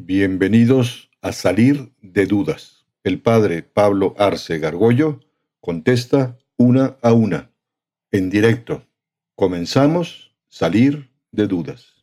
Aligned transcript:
Bienvenidos 0.00 1.10
a 1.22 1.32
Salir 1.32 1.90
de 2.00 2.26
Dudas. 2.26 2.86
El 3.02 3.20
padre 3.20 3.64
Pablo 3.64 4.14
Arce 4.16 4.60
Gargollo 4.60 5.18
contesta 5.58 6.38
una 6.56 6.96
a 7.02 7.12
una, 7.12 7.50
en 8.12 8.30
directo. 8.30 8.84
Comenzamos 9.34 10.36
Salir 10.46 11.10
de 11.32 11.48
Dudas. 11.48 11.96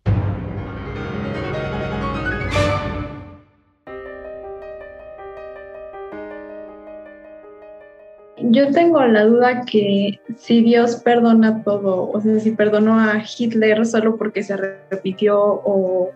Yo 8.42 8.72
tengo 8.72 9.06
la 9.06 9.24
duda 9.24 9.64
que 9.64 10.20
si 10.36 10.62
Dios 10.64 10.98
perdona 10.98 11.64
todo, 11.64 12.12
o 12.12 12.20
sea, 12.20 12.42
si 12.42 12.52
perdonó 12.52 13.00
a 13.00 13.24
Hitler 13.24 13.86
solo 13.86 14.18
porque 14.18 14.44
se 14.44 14.58
repitió 14.58 15.40
o 15.40 16.12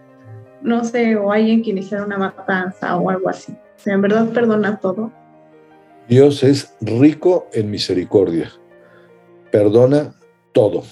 no 0.62 0.84
sé, 0.84 1.16
o 1.16 1.32
alguien 1.32 1.64
que 1.64 1.72
iniciara 1.72 2.06
una 2.06 2.18
matanza 2.18 2.96
o 2.98 3.10
algo 3.10 3.30
así. 3.30 3.52
O 3.52 3.82
sea, 3.82 3.94
en 3.94 4.02
verdad 4.02 4.30
perdona 4.30 4.80
todo. 4.80 5.12
Dios 6.08 6.44
es 6.44 6.76
rico 6.82 7.48
en 7.54 7.70
misericordia, 7.70 8.52
perdona 9.52 10.16
todo. 10.54 10.84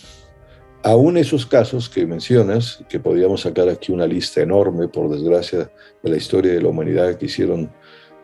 Aún 0.84 1.18
esos 1.18 1.46
casos 1.46 1.90
que 1.90 2.06
mencionas, 2.06 2.84
que 2.88 3.00
podríamos 3.00 3.42
sacar 3.42 3.68
aquí 3.68 3.92
una 3.92 4.06
lista 4.06 4.42
enorme, 4.42 4.88
por 4.88 5.10
desgracia, 5.10 5.72
de 6.04 6.10
la 6.10 6.18
historia 6.18 6.54
de 6.54 6.62
la 6.62 6.70
humanidad 6.70 7.16
que 7.16 7.26
hicieron 7.26 7.72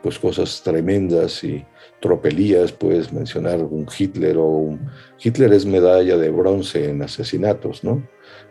pues 0.04 0.20
cosas 0.20 0.62
tremendas 0.62 1.44
y 1.44 1.66
tropelías, 2.00 2.72
puedes 2.72 3.12
mencionar 3.12 3.64
un 3.64 3.88
Hitler 3.98 4.38
o 4.38 4.46
un... 4.46 4.92
Hitler 5.24 5.54
es 5.54 5.66
medalla 5.66 6.18
de 6.18 6.30
bronce 6.30 6.90
en 6.90 7.02
asesinatos, 7.02 7.84
¿no? 7.84 8.04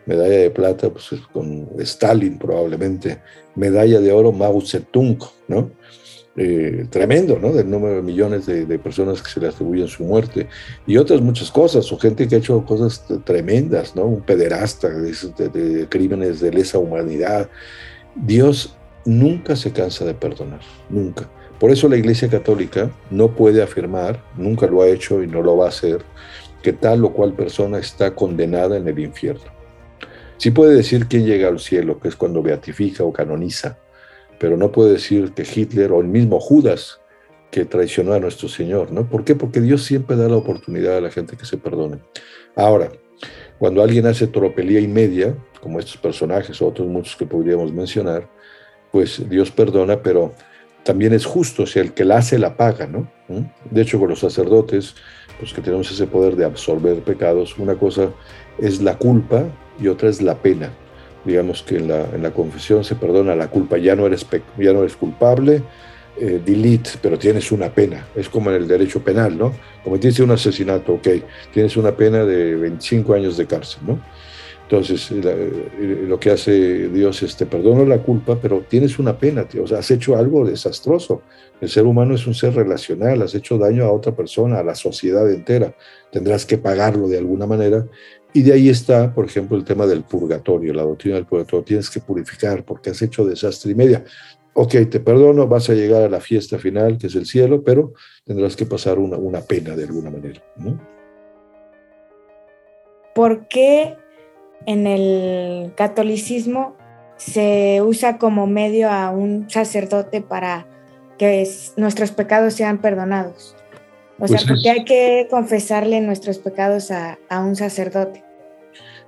medalla 0.07 0.39
de 0.39 0.51
plata 0.51 0.91
pues, 0.91 1.21
con 1.33 1.69
Stalin 1.79 2.39
probablemente, 2.39 3.21
medalla 3.55 4.01
de 4.01 4.13
oro 4.13 4.33
Mao 4.33 4.61
Zedong, 4.61 5.19
¿no? 5.49 5.71
Eh, 6.35 6.87
tremendo, 6.89 7.39
¿no? 7.39 7.53
Del 7.53 7.69
número 7.69 7.97
de 7.97 8.03
millones 8.03 8.47
de, 8.47 8.79
personas 8.79 9.21
que 9.21 9.31
se 9.31 9.39
le 9.39 9.49
atribuyen 9.49 9.87
su 9.87 10.03
muerte 10.03 10.49
y 10.87 10.97
otras 10.97 11.21
muchas 11.21 11.51
cosas, 11.51 11.93
o 11.93 11.99
gente 11.99 12.27
que 12.27 12.37
ha 12.37 12.39
hecho 12.39 12.65
cosas 12.65 13.05
tremendas, 13.25 13.95
¿no? 13.95 14.07
Un 14.07 14.23
pederasta 14.23 14.89
de, 14.89 15.87
crímenes 15.91 16.41
de 16.41 16.51
lesa 16.51 16.79
humanidad. 16.79 17.51
Dios 18.15 18.75
nunca 19.05 19.57
se 19.57 19.73
cansa 19.73 20.07
de 20.07 20.15
perdonar, 20.15 20.63
nunca. 20.89 21.29
Por 21.63 21.71
eso 21.71 21.89
la 21.89 21.97
Iglesia 21.97 22.29
Católica 22.29 22.91
no 23.09 23.37
puede 23.37 23.63
afirmar, 23.63 24.21
nunca 24.37 24.67
lo 24.67 24.83
ha 24.83 24.89
hecho 24.89 25.23
y 25.23 25.29
no 25.29 25.43
lo 25.43 25.57
va 25.57 25.67
a 25.67 25.69
hacer, 25.69 26.03
que 26.61 26.73
tal 26.73 27.05
o 27.05 27.13
cual 27.13 27.35
persona 27.35 27.79
está 27.79 28.17
condenada 28.17 28.77
en 28.77 28.89
el 28.89 28.99
infierno. 28.99 29.45
Sí 30.39 30.51
puede 30.51 30.75
decir 30.75 31.07
quién 31.07 31.25
llega 31.25 31.47
al 31.47 31.61
cielo, 31.61 32.01
que 32.01 32.09
es 32.09 32.17
cuando 32.17 32.43
beatifica 32.43 33.05
o 33.05 33.13
canoniza, 33.13 33.79
pero 34.41 34.57
no 34.57 34.73
puede 34.73 34.95
decir 34.95 35.35
que 35.35 35.45
Hitler 35.45 35.93
o 35.93 36.01
el 36.01 36.09
mismo 36.09 36.41
Judas 36.41 36.99
que 37.53 37.65
traicionó 37.65 38.15
a 38.15 38.19
nuestro 38.19 38.49
Señor, 38.49 38.91
¿no? 38.91 39.09
¿Por 39.09 39.23
qué? 39.23 39.37
Porque 39.37 39.61
Dios 39.61 39.85
siempre 39.85 40.17
da 40.17 40.29
la 40.29 40.39
oportunidad 40.39 40.97
a 40.97 41.01
la 41.01 41.13
gente 41.13 41.37
que 41.37 41.45
se 41.45 41.59
perdone. 41.59 42.01
Ahora, 42.57 42.91
cuando 43.61 43.85
alguien 43.85 44.07
hace 44.07 44.27
tropelía 44.27 44.81
y 44.81 44.89
media, 44.89 45.37
como 45.61 45.79
estos 45.79 45.97
personajes 45.97 46.61
o 46.61 46.67
otros 46.67 46.89
muchos 46.89 47.15
que 47.15 47.25
podríamos 47.25 47.73
mencionar, 47.73 48.29
pues 48.91 49.23
Dios 49.31 49.53
perdona, 49.53 50.03
pero 50.03 50.35
también 50.83 51.13
es 51.13 51.25
justo, 51.25 51.67
si 51.67 51.79
el 51.79 51.93
que 51.93 52.05
la 52.05 52.19
hace 52.19 52.39
la 52.39 52.57
paga, 52.57 52.87
¿no? 52.87 53.09
¿Mm? 53.29 53.41
De 53.71 53.83
hecho, 53.83 53.99
con 53.99 54.09
los 54.09 54.21
sacerdotes, 54.21 54.95
pues 55.39 55.53
que 55.53 55.61
tenemos 55.61 55.91
ese 55.91 56.07
poder 56.07 56.37
de 56.37 56.45
absorber 56.45 57.01
pecados, 57.01 57.59
una 57.59 57.75
cosa 57.75 58.11
es 58.59 58.81
la 58.83 58.97
culpa 58.97 59.45
y 59.81 59.89
otra 59.89 60.09
es 60.09 60.23
la 60.23 60.37
pena. 60.37 60.71
Digamos 61.25 61.63
que 61.63 61.77
en 61.77 61.89
la, 61.89 62.01
en 62.15 62.23
la 62.23 62.33
confesión 62.33 62.85
se 62.85 62.97
perdona 62.97 63.35
la 63.35 63.49
culpa, 63.49 63.79
ya 63.79 63.95
no 63.95 64.07
eres, 64.07 64.27
ya 64.59 64.73
no 64.73 64.81
eres 64.81 64.97
culpable, 64.97 65.63
eh, 66.21 66.41
delete, 66.45 66.91
pero 67.01 67.19
tienes 67.19 67.53
una 67.53 67.71
pena. 67.71 68.07
Es 68.15 68.29
como 68.29 68.51
en 68.51 68.57
el 68.57 68.69
derecho 68.69 69.03
penal, 69.03 69.39
¿no? 69.39 69.53
Cometiste 69.83 70.23
un 70.23 70.33
asesinato, 70.33 70.95
ok, 70.95 71.09
tienes 71.53 71.77
una 71.77 71.93
pena 71.93 72.25
de 72.25 72.57
25 72.57 73.15
años 73.15 73.37
de 73.37 73.47
cárcel, 73.47 73.83
¿no? 73.87 73.99
Entonces, 74.73 75.11
lo 75.11 76.19
que 76.19 76.31
hace 76.31 76.89
Dios 76.89 77.23
es 77.23 77.37
te 77.37 77.45
perdono 77.45 77.85
la 77.85 77.99
culpa, 77.99 78.39
pero 78.41 78.63
tienes 78.67 78.99
una 78.99 79.19
pena, 79.19 79.47
tío. 79.47 79.65
O 79.65 79.67
sea, 79.67 79.81
has 79.81 79.91
hecho 79.91 80.17
algo 80.17 80.47
desastroso. 80.47 81.21
El 81.61 81.69
ser 81.69 81.85
humano 81.85 82.15
es 82.15 82.27
un 82.27 82.33
ser 82.33 82.55
relacional, 82.55 83.21
has 83.21 83.35
hecho 83.35 83.59
daño 83.59 83.85
a 83.85 83.93
otra 83.93 84.17
persona, 84.17 84.61
a 84.61 84.65
la 84.65 84.75
sociedad 84.75 85.31
entera. 85.31 85.77
Tendrás 86.11 86.47
que 86.47 86.57
pagarlo 86.57 87.07
de 87.07 87.19
alguna 87.19 87.47
manera. 87.47 87.87
Y 88.33 88.41
de 88.41 88.55
ahí 88.55 88.71
está, 88.71 89.15
por 89.15 89.27
ejemplo, 89.27 89.59
el 89.59 89.65
tema 89.65 89.87
del 89.87 90.05
purgatorio, 90.05 90.73
la 90.73 90.85
doctrina 90.85 91.17
del 91.17 91.27
purgatorio. 91.27 91.65
Tienes 91.65 91.91
que 91.91 92.01
purificar 92.01 92.65
porque 92.65 92.89
has 92.89 93.03
hecho 93.03 93.27
desastre 93.27 93.73
y 93.73 93.75
media. 93.75 94.03
Ok, 94.55 94.73
te 94.91 95.01
perdono, 95.01 95.47
vas 95.47 95.69
a 95.69 95.75
llegar 95.75 96.01
a 96.01 96.09
la 96.09 96.21
fiesta 96.21 96.59
final, 96.59 96.97
que 96.97 97.09
es 97.09 97.15
el 97.15 97.27
cielo, 97.27 97.63
pero 97.63 97.93
tendrás 98.25 98.57
que 98.57 98.65
pasar 98.65 98.99
una, 98.99 99.19
una 99.19 99.43
pena 99.43 99.77
de 99.77 99.85
alguna 99.85 100.11
manera. 100.11 100.43
¿no? 100.57 100.81
¿Por 103.15 103.47
qué 103.49 103.99
en 104.67 104.87
el 104.87 105.73
catolicismo 105.75 106.77
se 107.17 107.81
usa 107.83 108.19
como 108.19 108.47
medio 108.47 108.91
a 108.91 109.11
un 109.11 109.49
sacerdote 109.49 110.21
para 110.21 110.67
que 111.19 111.49
nuestros 111.77 112.11
pecados 112.11 112.55
sean 112.55 112.79
perdonados. 112.79 113.55
O 114.19 114.29
sea, 114.29 114.39
pues 114.39 114.49
porque 114.49 114.71
hay 114.71 114.85
que 114.85 115.27
confesarle 115.31 116.01
nuestros 116.01 116.39
pecados 116.39 116.91
a, 116.91 117.19
un 117.31 117.57
sacerdote. 117.57 118.25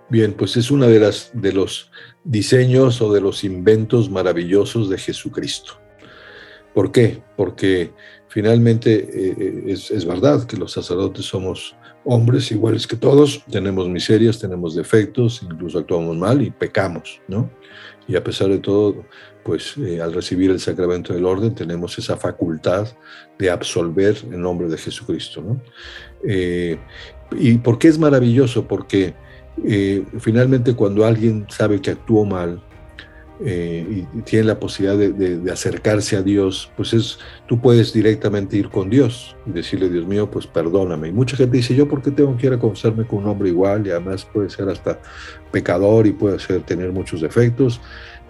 Bien, 0.08 0.32
pues 0.32 0.56
es 0.56 0.70
uno 0.70 0.86
de, 0.86 1.00
las, 1.00 1.30
de 1.32 1.52
los 1.52 1.90
diseños 2.24 3.00
o 3.00 3.12
de 3.12 3.20
los 3.20 3.44
inventos 3.44 4.10
maravillosos 4.10 4.88
de 4.90 4.98
Jesucristo. 4.98 5.74
¿Por 6.74 6.90
qué? 6.90 7.22
Porque 7.36 7.92
finalmente 8.28 8.92
eh, 8.94 9.34
eh, 9.38 9.64
es, 9.68 9.90
es, 9.90 10.04
verdad 10.04 10.44
que 10.46 10.56
los 10.56 10.72
sacerdotes 10.72 11.24
somos 11.24 11.76
hombres 12.04 12.50
iguales 12.50 12.86
que 12.86 12.96
todos, 12.96 13.44
tenemos 13.50 13.88
miserias, 13.88 14.38
tenemos 14.38 14.74
defectos, 14.74 15.42
incluso 15.42 15.78
actuamos 15.78 16.16
mal 16.16 16.42
y 16.42 16.50
pecamos, 16.50 17.20
¿no? 17.28 17.50
Y 18.06 18.16
a 18.16 18.22
pesar 18.22 18.48
de 18.48 18.58
todo, 18.58 19.04
pues 19.42 19.76
eh, 19.78 20.00
al 20.00 20.12
recibir 20.12 20.50
el 20.50 20.60
sacramento 20.60 21.14
del 21.14 21.24
orden 21.24 21.54
tenemos 21.54 21.98
esa 21.98 22.16
facultad 22.16 22.88
de 23.38 23.50
absolver 23.50 24.16
en 24.24 24.40
nombre 24.42 24.68
de 24.68 24.76
Jesucristo, 24.76 25.40
¿no? 25.40 25.60
Eh, 26.26 26.78
¿Y 27.32 27.58
por 27.58 27.78
qué 27.78 27.88
es 27.88 27.98
maravilloso? 27.98 28.68
Porque 28.68 29.14
eh, 29.64 30.04
finalmente 30.18 30.74
cuando 30.74 31.06
alguien 31.06 31.46
sabe 31.48 31.80
que 31.80 31.90
actuó 31.90 32.24
mal, 32.24 32.62
eh, 33.40 34.06
y 34.14 34.22
tiene 34.22 34.44
la 34.44 34.60
posibilidad 34.60 34.96
de, 34.96 35.50
acercarse 35.50 36.16
a 36.16 36.22
Dios, 36.22 36.70
pues 36.76 36.92
es, 36.92 37.18
tú 37.46 37.60
puedes 37.60 37.92
directamente 37.92 38.56
ir 38.56 38.70
con 38.70 38.88
Dios 38.88 39.36
y 39.44 39.50
decirle, 39.50 39.88
Dios 39.88 40.06
mío, 40.06 40.30
pues 40.30 40.46
perdóname. 40.46 41.08
Y 41.08 41.12
mucha 41.12 41.36
gente 41.36 41.56
dice, 41.56 41.74
yo 41.74 41.88
por 41.88 42.00
qué 42.00 42.12
tengo 42.12 42.36
que 42.36 42.46
ir 42.46 42.52
a 42.52 42.58
confesarme 42.58 43.06
con 43.06 43.20
un 43.20 43.26
hombre 43.26 43.48
igual 43.48 43.86
y 43.86 43.90
además 43.90 44.24
puede 44.24 44.50
ser 44.50 44.68
hasta 44.68 45.00
pecador 45.50 46.06
y 46.06 46.12
puede 46.12 46.38
ser 46.38 46.62
tener 46.62 46.92
muchos 46.92 47.20
defectos. 47.20 47.80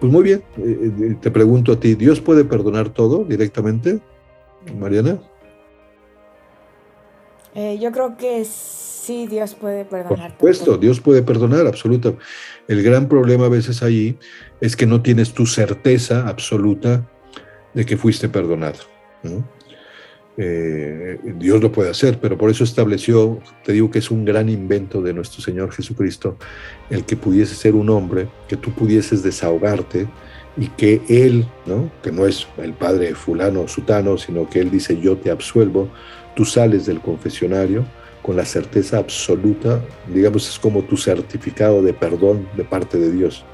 Pues 0.01 0.11
muy 0.11 0.23
bien, 0.23 0.43
eh, 0.57 0.91
eh, 1.01 1.17
te 1.21 1.31
pregunto 1.31 1.73
a 1.73 1.81
ti, 1.81 1.95
¿Dios 1.95 2.21
puede 2.21 2.45
perdonar 2.45 2.89
todo 2.89 3.25
directamente, 3.25 4.01
Mariana? 4.79 5.19
yo 7.79 7.93
creo 7.93 8.17
que 8.17 8.45
sí, 8.45 9.29
Dios 9.29 9.55
puede 9.55 9.85
perdonar. 9.85 10.31
Por 10.31 10.55
supuesto, 10.55 10.77
Dios 10.77 11.01
puede 11.01 11.23
perdonar, 11.23 11.67
absoluta. 11.67 12.15
El 12.67 12.83
gran 12.83 13.09
problema 13.09 13.47
a 13.47 13.51
veces 13.51 13.83
ahí 13.83 14.19
es 14.61 14.77
que 14.77 14.87
no 14.87 15.03
tienes 15.03 15.33
tu 15.33 15.47
certeza 15.47 16.27
absoluta 16.27 17.07
de 17.75 17.85
que 17.85 17.97
fuiste 17.97 18.29
perdonado. 18.29 18.79
Eh, 20.37 21.19
Dios 21.39 21.63
lo 21.63 21.71
puede 21.71 21.91
hacer, 21.91 22.19
pero 22.21 22.39
por 22.39 22.51
eso 22.51 22.65
estableció, 22.65 23.41
te 23.65 23.73
digo 23.73 23.91
que 23.91 23.99
es 23.99 24.11
un 24.11 24.25
gran 24.25 24.49
invento 24.49 25.03
de 25.03 25.13
nuestro 25.13 25.43
Señor 25.43 25.73
Jesucristo, 25.73 26.37
el 26.91 27.05
que 27.05 27.17
pudiese 27.17 27.55
ser 27.55 27.75
un 27.75 27.91
hombre, 27.91 28.29
que 28.49 28.57
tú 28.57 28.73
pudieses 28.73 29.23
desahogarte 29.23 30.09
y 30.57 30.69
que 30.69 31.03
Él, 31.09 31.47
¿no? 31.67 31.91
que 32.03 32.13
no 32.13 32.27
es 32.27 32.47
el 32.59 32.73
padre 32.73 33.15
fulano 33.15 33.63
o 33.63 33.69
sutano, 33.69 34.17
sino 34.17 34.49
que 34.49 34.61
Él 34.61 34.71
dice 34.71 34.99
yo 35.01 35.17
te 35.17 35.31
absuelvo, 35.31 35.89
tú 36.35 36.45
sales 36.45 36.87
del 36.87 37.01
confesionario 37.01 37.85
con 38.25 38.37
la 38.37 38.47
certeza 38.47 38.97
absoluta, 38.97 39.85
digamos, 40.13 40.49
es 40.49 40.59
como 40.59 40.83
tu 40.83 40.97
certificado 40.97 41.83
de 41.83 41.93
perdón 41.93 42.49
de 42.57 42.65
parte 42.65 42.99
de 42.99 43.13
Dios. 43.13 43.45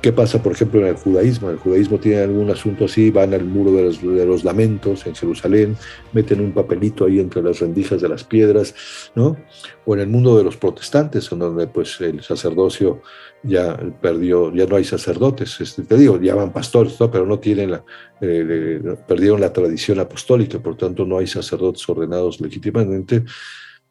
¿Qué 0.00 0.10
pasa, 0.10 0.42
por 0.42 0.52
ejemplo, 0.52 0.80
en 0.80 0.86
el 0.86 0.94
judaísmo? 0.94 1.50
El 1.50 1.58
judaísmo 1.58 1.98
tiene 1.98 2.22
algún 2.22 2.48
asunto 2.48 2.86
así, 2.86 3.10
van 3.10 3.34
al 3.34 3.44
muro 3.44 3.72
de 3.72 4.24
los, 4.24 4.42
lamentos 4.42 5.06
en 5.06 5.14
Jerusalén, 5.14 5.76
meten 6.12 6.40
un 6.40 6.52
papelito 6.52 7.04
ahí 7.04 7.20
entre 7.20 7.42
las 7.42 7.60
rendijas 7.60 8.00
de 8.00 8.08
las 8.08 8.24
piedras, 8.24 8.74
¿no? 9.14 9.36
O 9.84 9.94
en 9.94 10.00
el 10.00 10.06
mundo 10.06 10.38
de 10.38 10.44
los 10.44 10.56
protestantes, 10.56 11.30
en 11.30 11.40
donde 11.40 11.66
pues 11.66 12.00
el 12.00 12.22
sacerdocio 12.22 13.02
ya 13.42 13.76
perdió, 14.00 14.54
ya 14.54 14.64
no 14.64 14.76
hay 14.76 14.84
sacerdotes, 14.84 15.60
este, 15.60 15.82
te 15.82 15.96
digo, 15.96 16.18
llaman 16.18 16.52
pastores, 16.52 16.98
¿no? 17.00 17.10
pero 17.10 17.26
no 17.26 17.38
tienen 17.38 17.72
la, 17.72 17.84
eh, 18.20 18.96
perdieron 19.06 19.40
la 19.40 19.52
tradición 19.52 20.00
apostólica, 20.00 20.58
por 20.58 20.76
tanto 20.76 21.04
no 21.04 21.18
hay 21.18 21.26
sacerdotes 21.26 21.86
ordenados 21.88 22.40
legítimamente, 22.40 23.24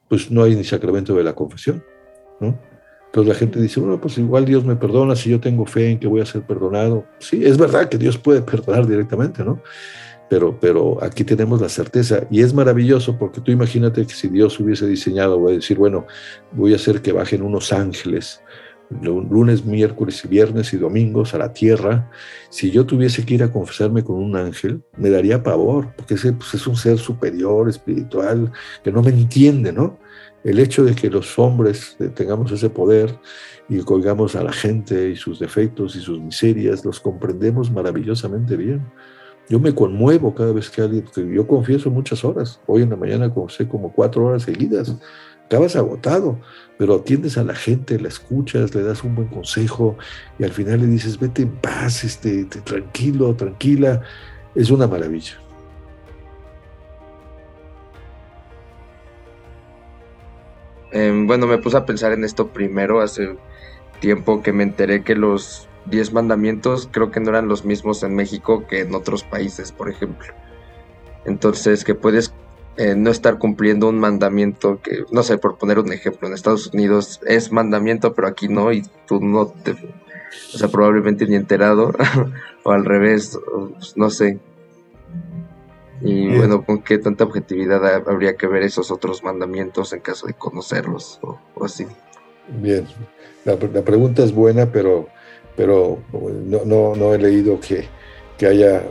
pues 0.07 0.31
no 0.31 0.43
hay 0.43 0.55
ni 0.55 0.63
sacramento 0.63 1.15
de 1.15 1.23
la 1.23 1.33
confesión, 1.33 1.83
¿no? 2.39 2.59
Entonces 3.07 3.33
la 3.33 3.39
gente 3.39 3.61
dice, 3.61 3.79
bueno, 3.79 3.99
pues 4.01 4.17
igual 4.17 4.43
Dios 4.43 4.65
me 4.65 4.75
perdona 4.75 5.15
si 5.15 5.29
yo 5.29 5.39
tengo 5.39 5.65
fe 5.65 5.91
en 5.91 5.99
que 5.99 6.07
voy 6.07 6.19
a 6.19 6.25
ser 6.25 6.41
perdonado. 6.41 7.05
Sí, 7.19 7.45
es 7.45 7.57
verdad 7.57 7.87
que 7.87 7.97
Dios 7.97 8.17
puede 8.17 8.41
perdonar 8.41 8.85
directamente, 8.85 9.41
¿no? 9.43 9.61
Pero, 10.29 10.59
pero 10.59 11.01
aquí 11.01 11.23
tenemos 11.23 11.61
la 11.61 11.69
certeza 11.69 12.27
y 12.29 12.41
es 12.41 12.53
maravilloso 12.53 13.17
porque 13.17 13.39
tú 13.39 13.51
imagínate 13.51 14.05
que 14.05 14.13
si 14.13 14.27
Dios 14.27 14.59
hubiese 14.59 14.85
diseñado, 14.87 15.39
voy 15.39 15.53
a 15.53 15.55
decir, 15.55 15.77
bueno, 15.77 16.07
voy 16.51 16.73
a 16.73 16.75
hacer 16.75 17.01
que 17.01 17.13
bajen 17.13 17.41
unos 17.41 17.71
ángeles 17.71 18.41
lunes, 19.01 19.65
miércoles 19.65 20.23
y 20.23 20.27
viernes 20.27 20.73
y 20.73 20.77
domingos 20.77 21.33
a 21.33 21.37
la 21.37 21.53
tierra, 21.53 22.09
si 22.49 22.71
yo 22.71 22.85
tuviese 22.85 23.25
que 23.25 23.35
ir 23.35 23.43
a 23.43 23.51
confesarme 23.51 24.03
con 24.03 24.17
un 24.17 24.35
ángel, 24.35 24.81
me 24.97 25.09
daría 25.09 25.43
pavor, 25.43 25.93
porque 25.95 26.15
ese 26.15 26.33
pues, 26.33 26.53
es 26.53 26.67
un 26.67 26.75
ser 26.75 26.97
superior, 26.97 27.69
espiritual, 27.69 28.51
que 28.83 28.91
no 28.91 29.01
me 29.01 29.09
entiende, 29.09 29.71
¿no? 29.71 29.97
El 30.43 30.59
hecho 30.59 30.83
de 30.83 30.93
que 30.93 31.09
los 31.09 31.37
hombres 31.39 31.97
tengamos 32.13 32.51
ese 32.51 32.69
poder 32.69 33.17
y 33.67 33.79
colgamos 33.79 34.35
a 34.35 34.43
la 34.43 34.53
gente 34.53 35.09
y 35.09 35.15
sus 35.15 35.39
defectos 35.39 35.95
y 35.95 36.01
sus 36.01 36.19
miserias, 36.19 36.85
los 36.85 36.99
comprendemos 36.99 37.71
maravillosamente 37.71 38.55
bien. 38.55 38.85
Yo 39.49 39.59
me 39.59 39.73
conmuevo 39.73 40.33
cada 40.33 40.53
vez 40.53 40.69
que 40.69 40.81
alguien, 40.81 41.05
yo 41.33 41.47
confieso 41.47 41.91
muchas 41.91 42.23
horas. 42.23 42.59
Hoy 42.65 42.81
en 42.81 42.89
la 42.89 42.95
mañana 42.95 43.31
confesé 43.31 43.67
como 43.67 43.91
cuatro 43.91 44.25
horas 44.25 44.43
seguidas. 44.43 44.95
Acabas 45.45 45.75
agotado, 45.75 46.39
pero 46.77 46.95
atiendes 46.95 47.37
a 47.37 47.43
la 47.43 47.53
gente, 47.53 47.99
la 47.99 48.07
escuchas, 48.07 48.73
le 48.73 48.81
das 48.81 49.03
un 49.03 49.15
buen 49.15 49.27
consejo 49.27 49.97
y 50.39 50.43
al 50.43 50.51
final 50.51 50.81
le 50.81 50.87
dices, 50.87 51.19
vete 51.19 51.43
en 51.43 51.55
paz, 51.57 52.03
este, 52.03 52.45
tranquilo, 52.45 53.35
tranquila. 53.35 54.01
Es 54.55 54.71
una 54.71 54.87
maravilla. 54.87 55.39
Em, 60.91 61.27
bueno, 61.27 61.45
me 61.45 61.57
puse 61.57 61.77
a 61.77 61.85
pensar 61.85 62.13
en 62.13 62.23
esto 62.23 62.47
primero 62.47 63.01
hace 63.01 63.35
tiempo 63.99 64.41
que 64.41 64.53
me 64.53 64.63
enteré 64.63 65.03
que 65.03 65.13
los 65.13 65.67
diez 65.85 66.13
mandamientos 66.13 66.89
creo 66.91 67.11
que 67.11 67.19
no 67.19 67.29
eran 67.29 67.47
los 67.47 67.65
mismos 67.65 68.01
en 68.03 68.15
México 68.15 68.65
que 68.67 68.79
en 68.79 68.95
otros 68.95 69.23
países, 69.23 69.71
por 69.71 69.89
ejemplo. 69.89 70.33
Entonces, 71.25 71.83
que 71.83 71.95
puedes 71.95 72.33
eh, 72.77 72.93
no 72.95 73.09
estar 73.09 73.37
cumpliendo 73.37 73.87
un 73.87 73.99
mandamiento 73.99 74.81
que, 74.81 75.05
no 75.11 75.23
sé, 75.23 75.37
por 75.37 75.57
poner 75.57 75.79
un 75.79 75.93
ejemplo, 75.93 76.27
en 76.27 76.33
Estados 76.33 76.67
Unidos 76.73 77.21
es 77.25 77.51
mandamiento, 77.51 78.13
pero 78.13 78.27
aquí 78.27 78.49
no, 78.49 78.73
y 78.73 78.83
tú 79.07 79.21
no 79.21 79.47
te, 79.47 79.71
o 79.71 80.57
sea, 80.57 80.67
probablemente 80.67 81.25
ni 81.25 81.35
enterado, 81.35 81.93
o 82.63 82.71
al 82.71 82.83
revés, 82.83 83.39
pues, 83.77 83.95
no 83.95 84.09
sé. 84.09 84.39
Y 86.01 86.27
bueno, 86.35 86.65
¿con 86.65 86.81
qué 86.81 86.97
tanta 86.97 87.23
objetividad 87.23 88.03
habría 88.07 88.35
que 88.35 88.47
ver 88.47 88.63
esos 88.63 88.91
otros 88.91 89.23
mandamientos 89.23 89.93
en 89.93 90.01
caso 90.01 90.27
de 90.27 90.33
conocerlos 90.33 91.19
o, 91.21 91.39
así? 91.63 91.87
Bien, 92.61 92.85
la, 93.45 93.55
pregunta 93.57 94.21
es 94.21 94.33
buena, 94.33 94.65
pero, 94.65 95.07
pero 95.55 95.99
no, 96.11 96.65
no, 96.65 96.95
no 96.95 97.13
he 97.13 97.17
leído 97.17 97.59
que, 97.61 97.87
que 98.37 98.47
haya 98.47 98.83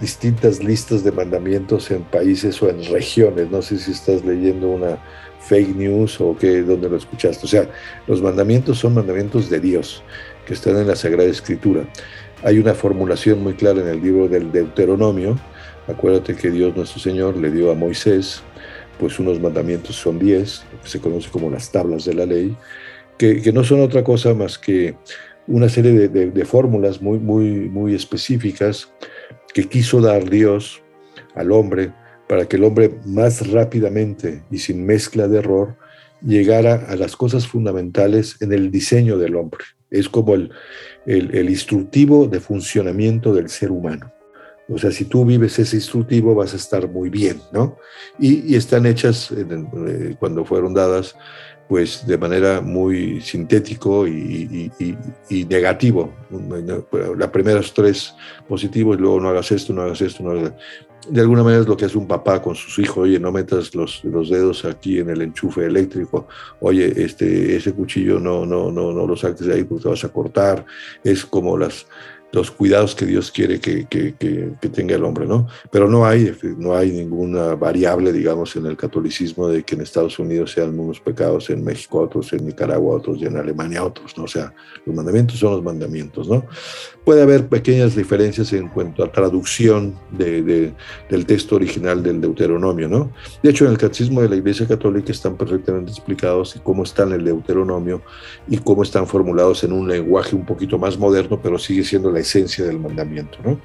distintas 0.00 0.62
listas 0.62 1.02
de 1.02 1.10
mandamientos 1.10 1.90
en 1.90 2.02
países 2.04 2.62
o 2.62 2.68
en 2.68 2.84
regiones. 2.84 3.50
No 3.50 3.60
sé 3.60 3.78
si 3.78 3.90
estás 3.90 4.24
leyendo 4.24 4.68
una 4.68 4.98
fake 5.40 5.74
news 5.74 6.20
o 6.20 6.36
qué, 6.38 6.62
dónde 6.62 6.88
lo 6.88 6.96
escuchaste. 6.96 7.46
O 7.46 7.48
sea, 7.48 7.68
los 8.06 8.22
mandamientos 8.22 8.78
son 8.78 8.94
mandamientos 8.94 9.50
de 9.50 9.60
Dios 9.60 10.02
que 10.46 10.54
están 10.54 10.76
en 10.76 10.86
la 10.86 10.96
Sagrada 10.96 11.28
Escritura. 11.28 11.84
Hay 12.44 12.58
una 12.58 12.74
formulación 12.74 13.42
muy 13.42 13.54
clara 13.54 13.80
en 13.80 13.88
el 13.88 14.00
libro 14.00 14.28
del 14.28 14.52
Deuteronomio. 14.52 15.38
Acuérdate 15.88 16.36
que 16.36 16.50
Dios 16.50 16.76
nuestro 16.76 17.00
Señor 17.00 17.36
le 17.36 17.50
dio 17.50 17.72
a 17.72 17.74
Moisés, 17.74 18.42
pues 19.00 19.18
unos 19.18 19.40
mandamientos 19.40 19.96
son 19.96 20.18
diez, 20.18 20.62
que 20.82 20.88
se 20.88 21.00
conoce 21.00 21.30
como 21.30 21.50
las 21.50 21.72
tablas 21.72 22.04
de 22.04 22.14
la 22.14 22.26
ley, 22.26 22.56
que, 23.16 23.42
que 23.42 23.52
no 23.52 23.64
son 23.64 23.80
otra 23.80 24.04
cosa 24.04 24.34
más 24.34 24.58
que 24.58 24.94
una 25.48 25.68
serie 25.68 26.08
de, 26.08 26.44
fórmulas 26.44 27.00
muy, 27.00 27.18
muy, 27.18 27.68
muy 27.68 27.94
específicas 27.94 28.92
que 29.52 29.64
quiso 29.64 30.00
dar 30.00 30.28
Dios 30.28 30.82
al 31.34 31.50
hombre 31.52 31.92
para 32.28 32.46
que 32.46 32.56
el 32.56 32.64
hombre 32.64 32.94
más 33.06 33.50
rápidamente 33.50 34.44
y 34.50 34.58
sin 34.58 34.84
mezcla 34.84 35.26
de 35.26 35.38
error 35.38 35.76
llegara 36.22 36.86
a 36.88 36.96
las 36.96 37.16
cosas 37.16 37.46
fundamentales 37.46 38.36
en 38.40 38.52
el 38.52 38.70
diseño 38.70 39.18
del 39.18 39.36
hombre. 39.36 39.64
Es 39.90 40.08
como 40.08 40.34
el, 40.34 40.50
instructivo 41.06 42.28
de 42.28 42.40
funcionamiento 42.40 43.32
del 43.32 43.48
ser 43.48 43.70
humano. 43.70 44.12
O 44.68 44.76
sea, 44.76 44.90
si 44.90 45.06
tú 45.06 45.24
vives 45.24 45.58
ese 45.58 45.76
instructivo 45.76 46.34
vas 46.34 46.52
a 46.52 46.58
estar 46.58 46.90
muy 46.90 47.08
bien, 47.08 47.40
¿no? 47.52 47.78
Y, 48.18 48.54
están 48.54 48.84
hechas, 48.84 49.30
eh, 49.30 50.14
cuando 50.18 50.44
fueron 50.44 50.74
dadas, 50.74 51.16
pues 51.68 52.06
de 52.06 52.16
manera 52.16 52.62
muy 52.62 53.20
sintético 53.20 54.06
y, 54.06 54.70
negativo. 55.48 56.14
La 57.16 57.30
primera 57.30 57.60
es 57.60 57.72
tres 57.74 58.14
positivos 58.48 58.96
y 58.96 59.00
luego 59.00 59.20
no 59.20 59.28
hagas 59.28 59.52
esto, 59.52 59.74
no 59.74 59.82
hagas 59.82 60.00
esto, 60.00 60.22
no 60.22 60.30
hagas 60.30 60.54
De 61.10 61.20
alguna 61.20 61.42
manera 61.42 61.62
es 61.62 61.68
lo 61.68 61.76
que 61.76 61.84
hace 61.84 61.98
un 61.98 62.08
papá 62.08 62.40
con 62.40 62.54
sus 62.54 62.78
hijos, 62.78 62.98
oye, 62.98 63.20
no 63.20 63.30
metas 63.30 63.74
los, 63.74 64.02
los 64.04 64.30
dedos 64.30 64.64
aquí 64.64 64.98
en 64.98 65.10
el 65.10 65.20
enchufe 65.20 65.66
eléctrico, 65.66 66.26
oye, 66.60 67.04
este, 67.04 67.56
ese 67.56 67.72
cuchillo 67.72 68.18
no, 68.18 68.46
no, 68.46 68.72
no, 68.72 68.92
no 68.92 69.06
lo 69.06 69.14
saques 69.14 69.46
de 69.46 69.54
ahí 69.54 69.64
porque 69.64 69.82
te 69.82 69.88
vas 69.90 70.04
a 70.04 70.08
cortar. 70.08 70.64
Es 71.04 71.26
como 71.26 71.58
las, 71.58 71.86
los 72.30 72.50
cuidados 72.50 72.94
que 72.94 73.06
Dios 73.06 73.30
quiere 73.30 73.58
que, 73.58 73.86
que, 73.86 74.14
que, 74.14 74.68
tenga 74.68 74.94
el 74.94 75.04
hombre, 75.04 75.26
¿no? 75.26 75.46
Pero 75.70 75.88
no 75.88 76.04
hay, 76.04 76.36
no 76.58 76.76
hay 76.76 76.90
ninguna 76.90 77.54
variable, 77.54 78.12
digamos, 78.12 78.54
en 78.56 78.66
el 78.66 78.76
catolicismo 78.76 79.48
de 79.48 79.62
que 79.62 79.74
en 79.74 79.80
Estados 79.80 80.18
Unidos 80.18 80.52
sean 80.52 80.78
unos 80.78 81.00
pecados, 81.00 81.48
en 81.48 81.64
México 81.64 82.00
otros, 82.00 82.32
en 82.34 82.44
Nicaragua 82.44 82.96
otros 82.96 83.18
y 83.18 83.24
en 83.24 83.36
Alemania 83.36 83.82
otros, 83.82 84.16
¿no? 84.18 84.24
O 84.24 84.28
sea, 84.28 84.52
los 84.84 84.94
mandamientos 84.94 85.38
son 85.38 85.52
los 85.52 85.62
mandamientos, 85.62 86.28
¿no? 86.28 86.44
Puede 87.02 87.22
haber 87.22 87.48
pequeñas 87.48 87.96
diferencias 87.96 88.52
en 88.52 88.68
cuanto 88.68 89.02
a 89.02 89.10
traducción 89.10 89.94
de, 90.10 90.42
de, 90.42 90.74
del 91.08 91.24
texto 91.24 91.56
original 91.56 92.02
del 92.02 92.20
Deuteronomio, 92.20 92.88
¿no? 92.88 93.10
De 93.42 93.50
hecho, 93.50 93.64
en 93.64 93.70
el 93.70 93.78
catecismo 93.78 94.20
de 94.20 94.28
la 94.28 94.36
Iglesia 94.36 94.68
Católica 94.68 95.12
están 95.12 95.36
perfectamente 95.36 95.92
explicados 95.92 96.60
cómo 96.62 96.82
están 96.82 97.12
el 97.12 97.24
Deuteronomio 97.24 98.02
y 98.46 98.58
cómo 98.58 98.82
están 98.82 99.06
formulados 99.06 99.64
en 99.64 99.72
un 99.72 99.88
lenguaje 99.88 100.36
un 100.36 100.44
poquito 100.44 100.78
más 100.78 100.98
moderno, 100.98 101.40
pero 101.42 101.58
sigue 101.58 101.82
siendo 101.84 102.17
esencia 102.18 102.64
del 102.64 102.78
mandamiento. 102.78 103.38
¿no? 103.44 103.60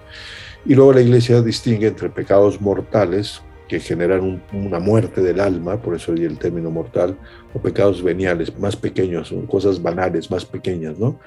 Y 0.65 0.75
luego 0.75 0.93
la 0.93 1.01
iglesia 1.01 1.41
distingue 1.41 1.87
entre 1.87 2.09
pecados 2.09 2.61
mortales, 2.61 3.41
que 3.67 3.79
generan 3.79 4.43
una 4.51 4.79
muerte 4.79 5.21
del 5.21 5.39
alma, 5.39 5.81
por 5.81 5.95
eso 5.95 6.13
el 6.13 6.37
término 6.37 6.69
mortal, 6.69 7.17
o 7.53 7.59
pecados 7.59 8.03
veniales, 8.03 8.57
más 8.59 8.75
pequeños, 8.75 9.33
cosas 9.49 9.81
banales, 9.81 10.29
más 10.29 10.45
pequeñas, 10.45 10.99
¿no? 10.99 11.19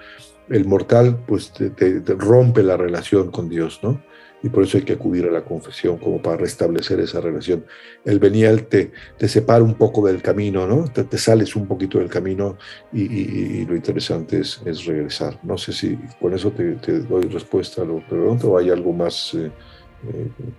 El 0.48 0.64
mortal, 0.64 1.18
pues, 1.26 1.50
te 1.52 2.14
rompe 2.14 2.62
la 2.62 2.76
relación 2.76 3.30
con 3.30 3.48
Dios, 3.48 3.80
¿no? 3.82 4.00
Y 4.42 4.48
por 4.48 4.64
eso 4.64 4.78
hay 4.78 4.84
que 4.84 4.92
acudir 4.92 5.26
a 5.26 5.30
la 5.30 5.42
confesión 5.42 5.98
como 5.98 6.20
para 6.20 6.36
restablecer 6.36 7.00
esa 7.00 7.20
relación. 7.20 7.64
El 8.04 8.18
venial 8.18 8.64
te, 8.64 8.92
te 9.16 9.28
separa 9.28 9.62
un 9.62 9.74
poco 9.74 10.06
del 10.06 10.22
camino, 10.22 10.66
¿no? 10.66 10.84
Te, 10.84 11.18
sales 11.18 11.56
un 11.56 11.66
poquito 11.66 11.98
del 11.98 12.08
camino 12.08 12.56
y, 12.92 13.64
lo 13.64 13.74
interesante 13.74 14.40
es, 14.40 14.60
es, 14.64 14.84
regresar. 14.84 15.38
No 15.42 15.58
sé 15.58 15.72
si 15.72 15.98
con 16.20 16.34
eso 16.34 16.50
te, 16.52 16.74
doy 17.00 17.24
respuesta 17.24 17.82
a 17.82 17.84
lo 17.84 17.96
que 17.96 18.06
pregunto 18.10 18.52
o 18.52 18.58
hay 18.58 18.70
algo 18.70 18.92
más. 18.92 19.34
Eh, 19.34 19.50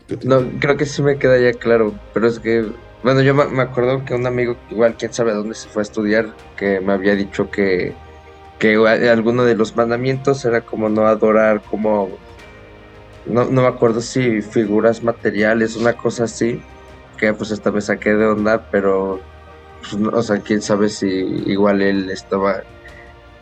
eh, 0.10 0.18
no, 0.24 0.44
creo 0.60 0.76
que 0.76 0.86
sí 0.86 1.02
me 1.02 1.18
queda 1.18 1.40
ya 1.40 1.54
claro, 1.54 1.94
pero 2.14 2.28
es 2.28 2.40
que, 2.40 2.66
bueno, 3.04 3.22
yo 3.22 3.34
me 3.34 3.62
acuerdo 3.62 4.04
que 4.04 4.16
un 4.16 4.26
amigo, 4.26 4.58
igual 4.72 4.96
quién 4.98 5.14
sabe 5.14 5.34
dónde 5.34 5.56
se 5.56 5.70
fue 5.70 5.82
a 5.82 5.84
estudiar, 5.84 6.34
que 6.58 6.82
me 6.82 6.94
había 6.94 7.16
dicho 7.16 7.50
que 7.50 7.94
que 8.60 8.76
alguno 8.76 9.44
de 9.46 9.56
los 9.56 9.76
mandamientos 9.76 10.44
era 10.46 10.62
como 10.62 10.90
no 10.90 11.06
adorar 11.06 11.62
como 11.62 12.10
no, 13.30 13.46
no 13.46 13.62
me 13.62 13.68
acuerdo 13.68 14.02
si 14.02 14.42
figuras 14.42 15.04
materiales, 15.04 15.76
una 15.76 15.94
cosa 15.94 16.26
así, 16.26 16.62
que 17.18 17.34
pues 17.34 17.52
esta 17.52 17.72
me 17.72 17.82
saqué 17.82 18.14
de 18.14 18.26
onda, 18.26 18.70
pero, 18.72 19.20
pues, 19.82 19.94
o 19.94 20.22
sea, 20.22 20.40
quién 20.40 20.62
sabe 20.62 20.90
si 20.90 21.08
igual 21.08 21.82
él 21.82 22.10
estaba 22.10 22.64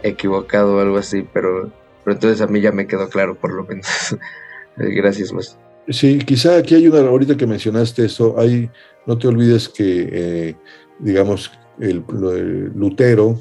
equivocado 0.03 0.77
o 0.77 0.79
algo 0.79 0.97
así, 0.97 1.25
pero, 1.33 1.71
pero 2.03 2.15
entonces 2.15 2.41
a 2.41 2.47
mí 2.47 2.61
ya 2.61 2.71
me 2.71 2.87
quedó 2.87 3.09
claro 3.09 3.35
por 3.35 3.53
lo 3.53 3.65
menos. 3.65 4.17
Gracias, 4.77 5.31
más. 5.33 5.57
Sí, 5.89 6.17
quizá 6.19 6.57
aquí 6.57 6.75
hay 6.75 6.87
una, 6.87 6.99
ahorita 6.99 7.37
que 7.37 7.47
mencionaste 7.47 8.05
eso, 8.05 8.39
hay, 8.39 8.69
no 9.05 9.17
te 9.17 9.27
olvides 9.27 9.69
que, 9.69 10.09
eh, 10.11 10.55
digamos, 10.99 11.51
el, 11.79 12.03
el 12.09 12.71
Lutero, 12.75 13.39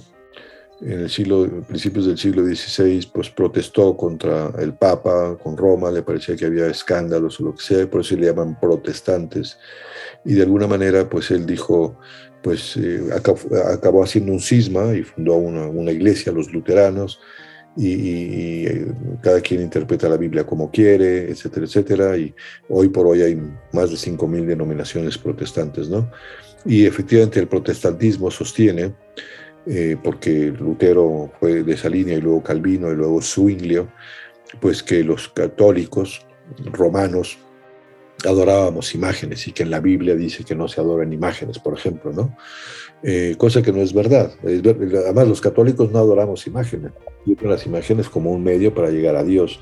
en 0.84 1.00
el 1.00 1.10
siglo, 1.10 1.48
principios 1.66 2.06
del 2.06 2.18
siglo 2.18 2.44
XVI, 2.44 3.08
pues 3.12 3.30
protestó 3.30 3.96
contra 3.96 4.52
el 4.58 4.74
Papa, 4.74 5.36
con 5.42 5.56
Roma, 5.56 5.90
le 5.90 6.02
parecía 6.02 6.36
que 6.36 6.44
había 6.44 6.66
escándalos 6.66 7.40
o 7.40 7.44
lo 7.44 7.54
que 7.54 7.62
sea, 7.62 7.90
por 7.90 8.02
eso 8.02 8.16
le 8.16 8.26
llaman 8.26 8.58
protestantes. 8.60 9.58
Y 10.24 10.34
de 10.34 10.42
alguna 10.42 10.66
manera, 10.66 11.08
pues 11.08 11.30
él 11.30 11.46
dijo, 11.46 11.98
pues 12.42 12.76
eh, 12.76 13.08
acabó, 13.14 14.04
haciendo 14.04 14.32
un 14.32 14.40
cisma 14.40 14.94
y 14.94 15.02
fundó 15.02 15.36
una, 15.36 15.66
una 15.66 15.90
iglesia, 15.90 16.32
los 16.32 16.52
luteranos, 16.52 17.18
y, 17.76 18.66
eh, 18.66 18.86
cada 19.22 19.40
quien 19.40 19.62
interpreta 19.62 20.08
la 20.08 20.16
Biblia 20.16 20.44
como 20.44 20.70
quiere, 20.70 21.30
etcétera, 21.30 21.66
etcétera. 21.66 22.16
Y 22.18 22.34
hoy 22.68 22.88
por 22.88 23.06
hoy 23.06 23.22
hay 23.22 23.36
más 23.72 23.90
de 23.90 23.96
5.000 23.96 24.44
denominaciones 24.44 25.16
protestantes, 25.18 25.88
¿no? 25.88 26.10
Y 26.66 26.86
efectivamente 26.86 27.40
el 27.40 27.48
protestantismo 27.48 28.30
sostiene 28.30 28.94
eh, 29.66 29.96
porque 30.02 30.52
Lutero 30.58 31.32
fue 31.40 31.62
de 31.62 31.74
esa 31.74 31.88
línea 31.88 32.16
y 32.16 32.20
luego 32.20 32.42
Calvino 32.42 32.90
y 32.92 32.96
luego 32.96 33.22
Zwinglio, 33.22 33.88
pues 34.60 34.82
que 34.82 35.02
los 35.02 35.28
católicos 35.28 36.26
romanos 36.72 37.38
adorábamos 38.24 38.94
imágenes 38.94 39.46
y 39.48 39.52
que 39.52 39.62
en 39.62 39.70
la 39.70 39.80
Biblia 39.80 40.14
dice 40.14 40.44
que 40.44 40.54
no 40.54 40.68
se 40.68 40.80
adoran 40.80 41.12
imágenes, 41.12 41.58
por 41.58 41.74
ejemplo, 41.76 42.12
¿no? 42.12 42.36
Eh, 43.02 43.34
cosa 43.36 43.60
que 43.60 43.72
no 43.72 43.82
es 43.82 43.92
verdad. 43.92 44.32
Además, 44.42 45.28
los 45.28 45.40
católicos 45.40 45.90
no 45.90 45.98
adoramos 45.98 46.46
imágenes, 46.46 46.92
las 47.42 47.66
imágenes 47.66 48.08
como 48.08 48.30
un 48.30 48.42
medio 48.42 48.74
para 48.74 48.90
llegar 48.90 49.16
a 49.16 49.24
Dios. 49.24 49.60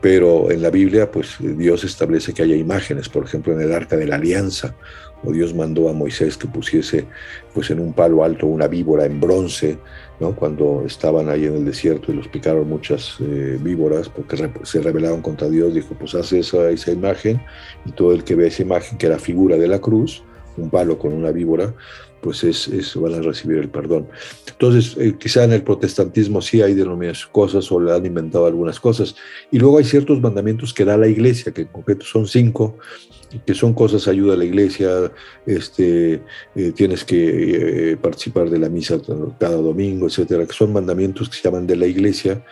Pero 0.00 0.50
en 0.50 0.62
la 0.62 0.70
Biblia, 0.70 1.10
pues 1.10 1.36
Dios 1.40 1.82
establece 1.84 2.32
que 2.32 2.42
haya 2.42 2.54
imágenes, 2.54 3.08
por 3.08 3.24
ejemplo, 3.24 3.52
en 3.52 3.62
el 3.62 3.72
Arca 3.72 3.96
de 3.96 4.06
la 4.06 4.16
Alianza, 4.16 4.74
o 5.24 5.32
Dios 5.32 5.54
mandó 5.54 5.88
a 5.88 5.92
Moisés 5.92 6.36
que 6.36 6.46
pusiese 6.46 7.06
pues 7.54 7.70
en 7.70 7.80
un 7.80 7.92
palo 7.92 8.22
alto 8.22 8.46
una 8.46 8.68
víbora 8.68 9.06
en 9.06 9.20
bronce, 9.20 9.78
¿no? 10.20 10.34
cuando 10.34 10.84
estaban 10.86 11.28
ahí 11.28 11.46
en 11.46 11.56
el 11.56 11.64
desierto 11.64 12.12
y 12.12 12.16
los 12.16 12.28
picaron 12.28 12.68
muchas 12.68 13.16
eh, 13.20 13.58
víboras 13.60 14.08
porque 14.08 14.50
se 14.62 14.82
rebelaron 14.82 15.22
contra 15.22 15.48
Dios, 15.48 15.74
dijo 15.74 15.94
pues 15.98 16.14
hace 16.14 16.40
esa, 16.40 16.70
esa 16.70 16.92
imagen 16.92 17.40
y 17.84 17.92
todo 17.92 18.12
el 18.12 18.24
que 18.24 18.34
ve 18.34 18.48
esa 18.48 18.62
imagen 18.62 18.98
que 18.98 19.06
era 19.06 19.18
figura 19.18 19.56
de 19.56 19.68
la 19.68 19.80
cruz, 19.80 20.22
un 20.56 20.70
palo 20.70 20.98
con 20.98 21.12
una 21.12 21.30
víbora, 21.32 21.74
pues 22.20 22.42
es, 22.44 22.94
van 22.96 23.14
a 23.14 23.20
recibir 23.20 23.58
el 23.58 23.68
perdón. 23.68 24.08
Entonces, 24.48 24.96
eh, 24.98 25.14
quizá 25.18 25.44
en 25.44 25.52
el 25.52 25.62
protestantismo 25.62 26.40
sí 26.40 26.62
hay 26.62 26.74
denominadas 26.74 27.26
cosas 27.26 27.70
o 27.70 27.80
le 27.80 27.92
han 27.92 28.06
inventado 28.06 28.46
algunas 28.46 28.80
cosas. 28.80 29.14
Y 29.50 29.58
luego 29.58 29.78
hay 29.78 29.84
ciertos 29.84 30.20
mandamientos 30.20 30.72
que 30.72 30.84
da 30.84 30.96
la 30.96 31.08
iglesia, 31.08 31.52
que 31.52 31.62
en 31.62 31.68
concreto 31.68 32.04
son 32.04 32.26
cinco, 32.26 32.78
que 33.44 33.54
son 33.54 33.74
cosas 33.74 34.08
ayuda 34.08 34.34
a 34.34 34.36
la 34.36 34.44
iglesia, 34.44 35.12
este, 35.46 36.22
eh, 36.54 36.72
tienes 36.74 37.04
que 37.04 37.92
eh, 37.92 37.96
participar 37.96 38.50
de 38.50 38.58
la 38.58 38.68
misa 38.68 38.98
cada 39.38 39.56
domingo, 39.56 40.06
etcétera, 40.06 40.46
que 40.46 40.52
son 40.52 40.72
mandamientos 40.72 41.28
que 41.28 41.36
se 41.36 41.42
llaman 41.42 41.66
de 41.66 41.76
la 41.76 41.86
iglesia 41.86 42.44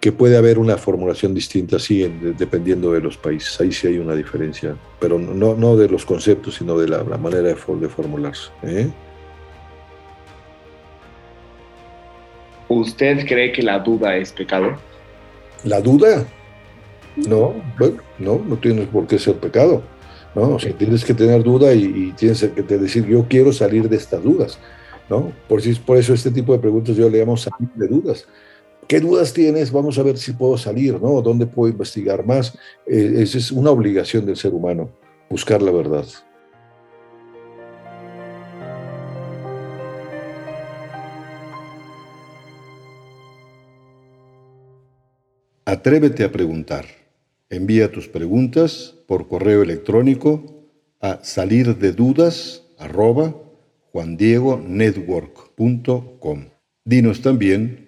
que 0.00 0.12
puede 0.12 0.36
haber 0.36 0.58
una 0.58 0.76
formulación 0.76 1.34
distinta, 1.34 1.78
sí, 1.78 2.02
dependiendo 2.38 2.92
de 2.92 3.00
los 3.00 3.16
países. 3.16 3.60
Ahí 3.60 3.72
sí 3.72 3.88
hay 3.88 3.98
una 3.98 4.14
diferencia, 4.14 4.76
pero 5.00 5.18
no, 5.18 5.54
no 5.54 5.76
de 5.76 5.88
los 5.88 6.06
conceptos, 6.06 6.56
sino 6.56 6.78
de 6.78 6.88
la, 6.88 7.02
manera 7.02 7.42
de, 7.42 7.54
de 7.54 7.88
formularse. 7.88 8.50
¿eh? 8.62 8.88
¿Usted 12.68 13.26
cree 13.26 13.50
que 13.50 13.62
la 13.62 13.80
duda 13.80 14.16
es 14.16 14.30
pecado? 14.30 14.76
¿La 15.64 15.80
duda? 15.80 16.24
No, 17.16 17.54
bueno, 17.76 17.96
no, 18.18 18.40
no 18.46 18.56
tienes 18.56 18.86
por 18.88 19.06
qué 19.08 19.18
ser 19.18 19.34
pecado. 19.36 19.82
¿no? 20.36 20.54
O 20.54 20.58
sea, 20.60 20.72
tienes 20.74 21.04
que 21.04 21.14
tener 21.14 21.42
duda 21.42 21.72
y, 21.72 22.12
tienes 22.16 22.40
que 22.40 22.78
decir, 22.78 23.04
yo 23.06 23.26
quiero 23.28 23.52
salir 23.52 23.88
de 23.88 23.96
estas 23.96 24.22
dudas. 24.22 24.60
¿no? 25.10 25.32
Por, 25.48 25.60
por 25.80 25.96
eso 25.96 26.14
este 26.14 26.30
tipo 26.30 26.52
de 26.52 26.60
preguntas 26.60 26.94
yo 26.94 27.10
le 27.10 27.18
llamo 27.18 27.36
salir 27.36 27.70
de 27.74 27.88
dudas 27.88 28.28
¿Qué 28.88 29.00
dudas 29.00 29.34
tienes? 29.34 29.70
Vamos 29.70 29.98
a 29.98 30.02
ver 30.02 30.16
si 30.16 30.32
puedo 30.32 30.56
salir, 30.56 30.98
¿no? 30.98 31.20
¿Dónde 31.20 31.44
puedo 31.46 31.70
investigar 31.70 32.24
más? 32.24 32.56
Eh, 32.86 33.16
esa 33.18 33.36
es 33.36 33.52
una 33.52 33.70
obligación 33.70 34.24
del 34.24 34.38
ser 34.38 34.54
humano, 34.54 34.88
buscar 35.28 35.60
la 35.60 35.70
verdad. 35.70 36.06
Atrévete 45.66 46.24
a 46.24 46.32
preguntar. 46.32 46.86
Envía 47.50 47.92
tus 47.92 48.08
preguntas 48.08 48.94
por 49.06 49.28
correo 49.28 49.62
electrónico 49.62 50.64
a 50.98 51.22
salir 51.22 51.76
de 51.76 51.92
dudas 51.92 52.62
Dinos 56.86 57.20
también 57.20 57.87